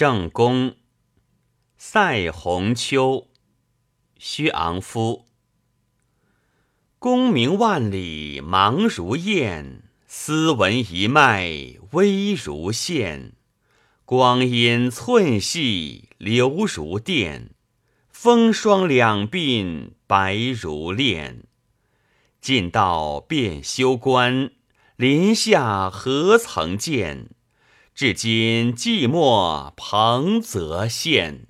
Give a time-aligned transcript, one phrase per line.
[0.00, 0.76] 正宫，
[1.76, 3.28] 塞鸿丘，
[4.16, 5.26] 薛昂夫。
[6.98, 11.50] 功名万里忙如雁，斯文一脉
[11.90, 13.34] 微如线。
[14.06, 17.50] 光阴寸细流如电，
[18.08, 21.44] 风霜两鬓白如练。
[22.40, 24.50] 尽道便修关，
[24.96, 27.28] 林下何曾见？
[28.00, 31.49] 至今寂寞彭泽县。